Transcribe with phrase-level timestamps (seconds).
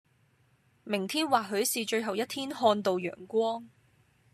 [0.83, 3.69] 明天或許是最後一天看到陽光，